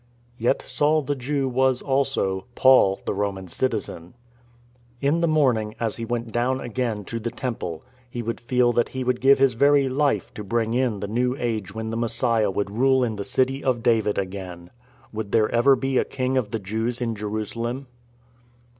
Yet 0.39 0.63
Saul 0.63 1.03
the 1.03 1.13
Jew 1.13 1.47
was, 1.47 1.79
also, 1.79 2.45
Paul 2.55 2.99
the 3.05 3.13
Roman 3.13 3.47
citizen. 3.47 4.15
In 4.99 5.21
the 5.21 5.27
morning, 5.27 5.75
as 5.79 5.97
he 5.97 6.05
went 6.05 6.31
down 6.31 6.59
again 6.59 7.05
to 7.05 7.19
the 7.19 7.29
Temple, 7.29 7.83
he 8.09 8.23
would 8.23 8.41
feel 8.41 8.73
that 8.73 8.89
he 8.89 9.03
would 9.03 9.21
give 9.21 9.37
his 9.37 9.53
very 9.53 9.87
life 9.87 10.33
to 10.33 10.43
bring 10.43 10.73
in 10.73 11.01
the 11.01 11.07
New 11.07 11.35
Age 11.37 11.75
when 11.75 11.91
the 11.91 11.97
Messiah 11.97 12.49
would 12.49 12.71
rule 12.71 13.01
THE 13.01 13.09
GOLDEN 13.09 13.19
AGE 13.19 13.25
67 13.27 13.51
in 13.53 13.53
the 13.55 13.59
City 13.59 13.63
of 13.63 13.83
David 13.83 14.17
again. 14.17 14.71
Would 15.13 15.31
there 15.31 15.49
ever 15.51 15.75
be 15.75 15.99
a 15.99 16.03
King 16.03 16.35
of 16.35 16.49
the 16.49 16.57
Jews 16.57 16.99
in 16.99 17.13
Jerusalem? 17.13 17.85